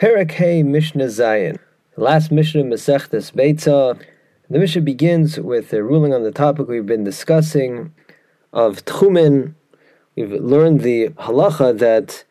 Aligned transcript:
Perek 0.00 0.30
Hey 0.30 0.62
Mishnah 0.62 1.08
Zayin. 1.08 1.58
Last 1.98 2.32
Mishnah 2.32 2.62
Masechtas 2.62 3.32
Beitzah. 3.32 4.02
The 4.48 4.58
Mishnah 4.58 4.80
begins 4.80 5.38
with 5.38 5.74
a 5.74 5.82
ruling 5.82 6.14
on 6.14 6.22
the 6.22 6.32
topic 6.32 6.68
we've 6.68 6.86
been 6.86 7.04
discussing 7.04 7.92
of 8.50 8.82
Tchumin. 8.86 9.56
We've 10.16 10.32
learned 10.32 10.80
the 10.80 11.10
halacha 11.18 11.76
that 11.80 12.24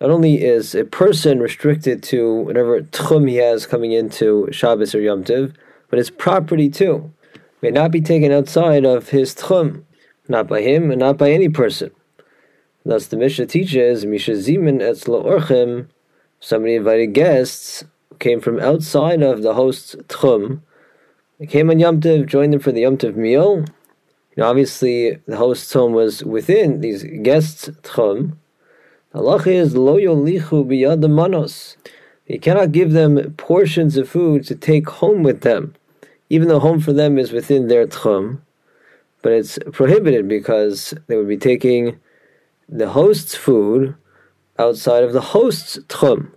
not 0.00 0.10
only 0.10 0.44
is 0.44 0.76
a 0.76 0.84
person 0.84 1.40
restricted 1.40 2.00
to 2.04 2.32
whatever 2.32 2.82
tchum 2.82 3.28
he 3.28 3.38
has 3.38 3.66
coming 3.66 3.90
into 3.90 4.48
Shabbos 4.52 4.94
or 4.94 5.00
Yom 5.00 5.24
Tov, 5.24 5.52
but 5.90 5.98
his 5.98 6.10
property 6.10 6.70
too 6.70 7.12
may 7.60 7.70
not 7.70 7.90
be 7.90 8.00
taken 8.00 8.30
outside 8.30 8.84
of 8.84 9.08
his 9.08 9.34
tchum, 9.34 9.82
not 10.28 10.46
by 10.46 10.62
him 10.62 10.92
and 10.92 11.00
not 11.00 11.18
by 11.18 11.32
any 11.32 11.48
person. 11.48 11.90
Thus, 12.84 13.08
the 13.08 13.16
Mishnah 13.16 13.46
teaches 13.46 14.06
Misha 14.06 14.34
Zimin 14.34 14.80
Somebody 16.40 16.74
invited 16.74 17.08
guests 17.08 17.84
came 18.18 18.40
from 18.40 18.60
outside 18.60 19.22
of 19.22 19.42
the 19.42 19.54
host's 19.54 19.94
tchum. 20.08 20.60
They 21.38 21.46
came 21.46 21.70
on 21.70 21.78
Yom 21.78 22.00
Tov, 22.00 22.26
joined 22.26 22.52
them 22.52 22.60
for 22.60 22.72
the 22.72 22.82
Yom 22.82 22.98
Tov 22.98 23.16
meal. 23.16 23.64
And 24.34 24.44
obviously, 24.44 25.18
the 25.26 25.36
host's 25.36 25.72
home 25.72 25.92
was 25.92 26.22
within 26.24 26.80
these 26.80 27.04
guests' 27.22 27.68
tchum. 27.82 28.36
Allah 29.14 29.42
is 29.46 29.74
lo 29.74 29.96
yolichu 29.96 30.66
biyad 30.66 31.08
manos. 31.10 31.76
You 32.26 32.38
cannot 32.38 32.72
give 32.72 32.92
them 32.92 33.34
portions 33.38 33.96
of 33.96 34.08
food 34.08 34.44
to 34.46 34.54
take 34.54 34.88
home 34.88 35.22
with 35.22 35.40
them, 35.40 35.74
even 36.28 36.48
though 36.48 36.58
home 36.58 36.80
for 36.80 36.92
them 36.92 37.18
is 37.18 37.32
within 37.32 37.68
their 37.68 37.86
tchum. 37.86 38.40
But 39.22 39.32
it's 39.32 39.58
prohibited 39.72 40.28
because 40.28 40.92
they 41.06 41.16
would 41.16 41.28
be 41.28 41.38
taking 41.38 41.98
the 42.68 42.90
host's 42.90 43.34
food 43.34 43.94
outside 44.58 45.04
of 45.04 45.12
the 45.12 45.20
host's 45.20 45.78
tchum. 45.88 46.30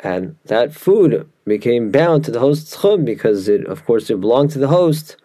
And 0.00 0.36
that 0.46 0.74
food 0.74 1.28
became 1.44 1.90
bound 1.90 2.24
to 2.24 2.30
the 2.30 2.40
host's 2.40 2.76
tchum 2.76 3.04
because 3.04 3.48
it, 3.48 3.66
of 3.66 3.84
course, 3.84 4.10
it 4.10 4.20
belonged 4.20 4.50
to 4.52 4.58
the 4.58 4.68
host 4.68 5.16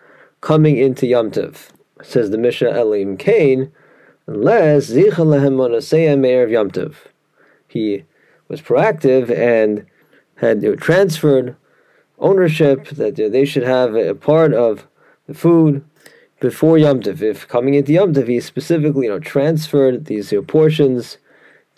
coming 0.41 0.77
into 0.77 1.07
Yom 1.07 1.31
Tov. 1.31 1.69
Says 2.03 2.29
the 2.29 2.37
Mishnah 2.37 2.69
Elim 2.69 3.17
Kain, 3.17 3.71
unless 4.27 4.89
Zichalahem 4.89 5.55
Monaseyah 5.55 6.19
Meir 6.19 6.43
of 6.43 6.51
Yom 6.51 6.69
Tov. 6.69 6.95
He 7.67 8.05
was 8.47 8.61
proactive 8.61 9.29
and 9.29 9.85
had 10.35 10.61
transferred 10.79 11.55
ownership 12.19 12.87
that 12.89 13.15
they 13.15 13.45
should 13.45 13.63
have 13.63 13.95
a 13.95 14.13
part 14.13 14.53
of 14.53 14.87
the 15.27 15.33
food 15.33 15.83
before 16.39 16.77
Yom 16.77 17.01
Tov. 17.01 17.21
If 17.21 17.47
coming 17.47 17.73
into 17.73 17.93
Yom 17.93 18.13
Tov, 18.13 18.27
he 18.27 18.39
specifically 18.39 19.05
you 19.05 19.11
know 19.11 19.19
transferred 19.19 20.05
these 20.05 20.31
you 20.31 20.39
know, 20.39 20.45
portions 20.45 21.17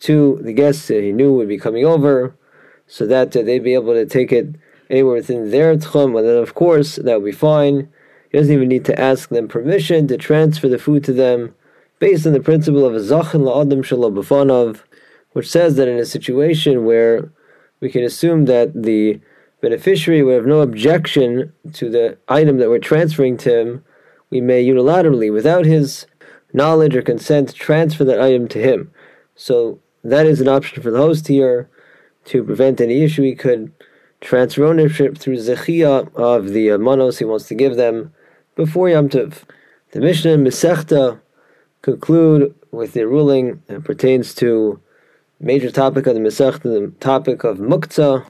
to 0.01 0.39
the 0.41 0.53
guests 0.53 0.87
that 0.87 1.03
he 1.03 1.11
knew 1.11 1.33
would 1.33 1.47
be 1.47 1.57
coming 1.57 1.85
over, 1.85 2.35
so 2.87 3.05
that 3.05 3.35
uh, 3.35 3.41
they'd 3.41 3.63
be 3.63 3.73
able 3.73 3.93
to 3.93 4.05
take 4.05 4.31
it 4.31 4.55
anywhere 4.89 5.15
within 5.15 5.51
their 5.51 5.75
tchum, 5.75 6.17
and 6.17 6.27
then 6.27 6.37
of 6.37 6.55
course 6.55 6.95
that 6.95 7.21
would 7.21 7.25
be 7.25 7.31
fine. 7.31 7.89
He 8.31 8.37
doesn't 8.37 8.53
even 8.53 8.67
need 8.67 8.85
to 8.85 8.99
ask 8.99 9.29
them 9.29 9.47
permission 9.47 10.07
to 10.07 10.17
transfer 10.17 10.67
the 10.67 10.79
food 10.79 11.03
to 11.05 11.13
them, 11.13 11.55
based 11.99 12.25
on 12.25 12.33
the 12.33 12.39
principle 12.39 12.85
of 12.85 12.95
a 12.95 12.99
zachin 12.99 13.41
la'adam 13.41 13.83
shalom 13.83 14.77
which 15.33 15.49
says 15.49 15.75
that 15.75 15.87
in 15.87 15.97
a 15.97 16.05
situation 16.05 16.85
where 16.85 17.31
we 17.79 17.89
can 17.89 18.03
assume 18.03 18.45
that 18.45 18.73
the 18.73 19.19
beneficiary 19.61 20.23
would 20.23 20.35
have 20.35 20.45
no 20.45 20.61
objection 20.61 21.53
to 21.73 21.89
the 21.89 22.17
item 22.27 22.57
that 22.57 22.69
we're 22.69 22.79
transferring 22.79 23.37
to 23.37 23.59
him, 23.59 23.85
we 24.29 24.41
may 24.41 24.65
unilaterally, 24.65 25.31
without 25.31 25.65
his 25.65 26.05
knowledge 26.53 26.95
or 26.95 27.01
consent, 27.01 27.53
transfer 27.53 28.03
that 28.03 28.21
item 28.21 28.47
to 28.47 28.59
him. 28.59 28.91
So 29.35 29.79
that 30.03 30.25
is 30.25 30.41
an 30.41 30.47
option 30.47 30.81
for 30.81 30.91
the 30.91 30.97
host 30.97 31.27
here 31.27 31.69
to 32.25 32.43
prevent 32.43 32.81
any 32.81 33.03
issue. 33.03 33.23
He 33.23 33.35
could 33.35 33.71
transfer 34.21 34.65
ownership 34.65 35.17
through 35.17 35.37
zechia 35.37 36.13
of 36.15 36.49
the 36.49 36.71
uh, 36.71 36.77
manos 36.77 37.19
he 37.19 37.25
wants 37.25 37.47
to 37.47 37.55
give 37.55 37.75
them 37.75 38.13
before 38.55 38.89
Yom 38.89 39.09
Tov. 39.09 39.43
The 39.91 40.01
Mishnah 40.01 40.33
and 40.33 40.45
Masechta 40.45 41.19
conclude 41.81 42.53
with 42.71 42.93
the 42.93 43.07
ruling 43.07 43.61
that 43.67 43.83
pertains 43.83 44.33
to 44.35 44.79
major 45.39 45.71
topic 45.71 46.05
of 46.05 46.15
the 46.15 46.21
Masechta, 46.21 46.63
the 46.63 46.93
topic 46.99 47.43
of 47.43 47.57
muktzah. 47.57 48.25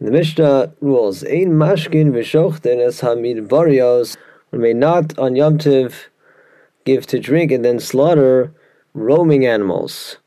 The 0.00 0.10
Mishnah 0.10 0.72
rules, 0.80 1.22
Ein 1.24 1.52
mashkin 1.52 2.10
v'shochten 2.10 2.84
es 2.84 3.00
hamidbarios, 3.00 4.16
one 4.50 4.62
may 4.62 4.72
not 4.72 5.16
on 5.18 5.36
Yom 5.36 5.58
Tov 5.58 5.94
give 6.84 7.06
to 7.06 7.18
drink 7.18 7.50
and 7.52 7.64
then 7.64 7.78
slaughter 7.78 8.52
roaming 8.92 9.46
animals 9.46 10.18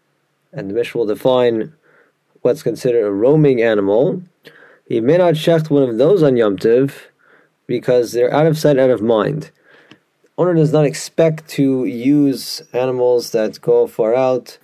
and 0.53 0.69
the 0.69 0.73
Mishnah 0.73 0.99
will 0.99 1.05
define 1.05 1.73
what's 2.41 2.63
considered 2.63 3.05
a 3.05 3.11
roaming 3.11 3.61
animal. 3.61 4.21
He 4.87 5.01
may 5.01 5.17
not 5.17 5.33
shecht 5.33 5.69
one 5.69 5.83
of 5.83 5.97
those 5.97 6.23
on 6.23 6.37
Yom 6.37 6.57
Tiv 6.57 7.09
because 7.65 8.11
they're 8.11 8.33
out 8.33 8.47
of 8.47 8.57
sight, 8.57 8.79
out 8.79 8.89
of 8.89 9.01
mind. 9.01 9.51
Owner 10.37 10.53
does 10.53 10.71
not 10.71 10.85
expect 10.85 11.47
to 11.49 11.85
use 11.85 12.61
animals 12.71 13.31
that 13.31 13.59
go 13.59 13.87
far 13.87 14.15
out, 14.15 14.57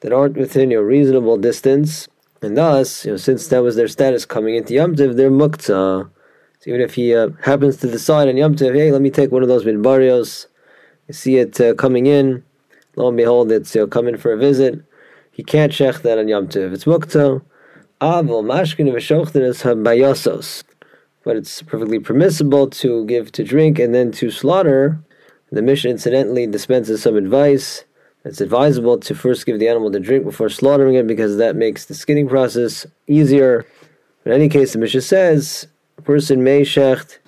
that 0.00 0.12
aren't 0.12 0.36
within 0.36 0.70
your 0.70 0.84
reasonable 0.84 1.38
distance, 1.38 2.06
and 2.42 2.56
thus, 2.56 3.04
you 3.04 3.12
know, 3.12 3.16
since 3.16 3.48
that 3.48 3.62
was 3.62 3.76
their 3.76 3.88
status 3.88 4.26
coming 4.26 4.54
into 4.54 4.74
Yom 4.74 4.94
Tiv, 4.94 5.16
they're 5.16 5.30
muktzah. 5.30 6.10
So 6.60 6.70
even 6.70 6.80
if 6.80 6.94
he 6.94 7.14
uh, 7.14 7.30
happens 7.42 7.78
to 7.78 7.90
decide 7.90 8.28
on 8.28 8.36
Yom 8.36 8.54
Tiv, 8.54 8.74
hey, 8.74 8.92
let 8.92 9.00
me 9.00 9.10
take 9.10 9.32
one 9.32 9.42
of 9.42 9.48
those 9.48 9.64
midbarios, 9.64 10.46
you 11.08 11.14
see 11.14 11.38
it 11.38 11.60
uh, 11.60 11.74
coming 11.74 12.06
in, 12.06 12.44
lo 12.94 13.08
and 13.08 13.16
behold, 13.16 13.50
it's 13.50 13.74
you 13.74 13.80
know, 13.80 13.86
coming 13.86 14.16
for 14.16 14.32
a 14.32 14.38
visit 14.38 14.84
he 15.36 15.44
can't 15.44 15.70
shecht 15.70 16.00
that 16.00 16.16
on 16.18 16.28
Yom 16.28 16.48
Tov. 16.48 16.72
It's 16.72 16.86
muktzah. 16.86 17.42
Avol 18.00 18.42
mashkin 18.42 18.86
v'shochten 18.86 19.42
is 19.42 19.64
habayosos. 19.64 20.64
But 21.24 21.36
it's 21.36 21.60
perfectly 21.60 21.98
permissible 21.98 22.70
to 22.70 23.04
give 23.04 23.32
to 23.32 23.44
drink 23.44 23.78
and 23.78 23.94
then 23.94 24.12
to 24.12 24.30
slaughter. 24.30 24.98
The 25.52 25.60
Mishnah 25.60 25.90
incidentally 25.90 26.46
dispenses 26.46 27.02
some 27.02 27.16
advice. 27.16 27.84
It's 28.24 28.40
advisable 28.40 28.96
to 29.00 29.14
first 29.14 29.44
give 29.44 29.58
the 29.58 29.68
animal 29.68 29.92
to 29.92 30.00
drink 30.00 30.24
before 30.24 30.48
slaughtering 30.48 30.94
it 30.94 31.06
because 31.06 31.36
that 31.36 31.54
makes 31.54 31.84
the 31.84 31.92
skinning 31.92 32.30
process 32.30 32.86
easier. 33.06 33.66
In 34.24 34.32
any 34.32 34.48
case, 34.48 34.72
the 34.72 34.78
Mishnah 34.78 35.02
says 35.02 35.66
a 35.98 36.02
person 36.02 36.44
may 36.44 36.62
shecht 36.62 37.18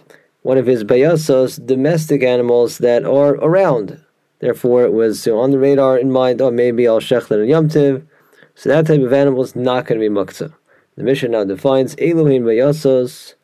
one 0.41 0.57
of 0.57 0.65
his 0.65 0.83
bayosos, 0.83 1.67
domestic 1.67 2.23
animals 2.23 2.79
that 2.79 3.05
are 3.05 3.35
around. 3.35 4.03
Therefore, 4.41 4.85
it 4.85 4.93
was 4.93 5.23
so 5.23 5.39
on 5.41 5.51
the 5.51 5.59
radar 5.59 5.99
in 5.99 6.11
mind, 6.11 6.41
oh, 6.41 6.51
maybe 6.51 6.87
I'll 6.87 7.01
shechlet 7.01 7.41
and 7.41 7.49
Yom 7.49 7.69
Tiv. 7.69 8.07
So 8.55 8.69
that 8.69 8.87
type 8.87 9.01
of 9.01 9.13
animal 9.13 9.43
is 9.43 9.57
not 9.57 9.87
going 9.87 10.01
to 10.01 10.09
be 10.09 10.15
muktzah. 10.15 10.53
The 10.97 11.05
Mishnah 11.05 11.29
now 11.29 11.45
defines 11.45 11.95
Elohim 11.99 12.45
Bayasos. 12.45 13.35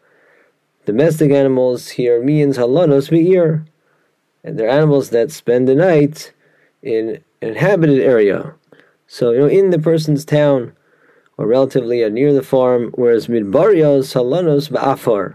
Domestic 0.87 1.31
animals 1.31 1.91
here 1.91 2.23
means 2.23 2.59
halanos 2.59 3.11
me'ir. 3.11 3.65
And 4.43 4.59
they're 4.59 4.69
animals 4.69 5.11
that 5.11 5.31
spend 5.31 5.67
the 5.67 5.75
night 5.75 6.33
in 6.83 7.09
an 7.11 7.25
inhabited 7.41 8.01
area. 8.01 8.55
So, 9.07 9.31
you 9.31 9.39
know, 9.39 9.47
in 9.47 9.71
the 9.71 9.79
person's 9.79 10.25
town 10.25 10.75
or 11.37 11.47
relatively 11.47 12.05
uh, 12.05 12.09
near 12.09 12.33
the 12.33 12.43
farm, 12.43 12.91
whereas 12.95 13.27
midbarios 13.27 14.15
halanos 14.15 14.71
ba'afar. 14.71 15.35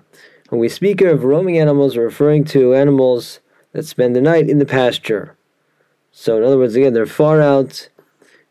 When 0.49 0.59
we 0.59 0.69
speak 0.69 1.01
of 1.01 1.23
roaming 1.23 1.57
animals, 1.57 1.95
we're 1.95 2.03
referring 2.03 2.43
to 2.45 2.73
animals 2.73 3.39
that 3.73 3.85
spend 3.85 4.15
the 4.15 4.21
night 4.21 4.49
in 4.49 4.59
the 4.59 4.65
pasture. 4.65 5.35
So, 6.21 6.35
in 6.35 6.43
other 6.43 6.57
words, 6.57 6.75
again, 6.75 6.91
they're 6.91 7.05
far 7.05 7.39
out, 7.39 7.87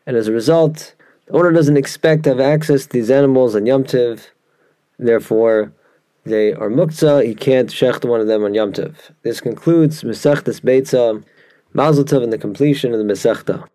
and 0.07 0.17
as 0.17 0.27
a 0.27 0.31
result, 0.31 0.95
the 1.27 1.33
owner 1.33 1.51
doesn't 1.51 1.77
expect 1.77 2.23
to 2.23 2.31
have 2.31 2.39
access 2.39 2.87
to 2.87 2.93
these 2.93 3.11
animals 3.11 3.55
on 3.55 3.67
Yom 3.67 3.83
Tiv. 3.83 4.31
Therefore, 4.97 5.71
they 6.23 6.51
are 6.51 6.71
muktzah. 6.71 7.23
He 7.23 7.35
can't 7.35 7.69
shecht 7.69 8.09
one 8.09 8.21
of 8.21 8.25
them 8.25 8.43
on 8.43 8.55
Yom 8.55 8.73
Tiv. 8.73 9.11
This 9.21 9.39
concludes 9.39 10.01
Masechtas 10.01 10.61
Beitzah, 10.61 11.23
Mazel 11.73 12.05
Tov, 12.05 12.23
and 12.23 12.33
the 12.33 12.39
completion 12.39 12.91
of 12.91 12.97
the 12.97 13.05
Masechta. 13.05 13.69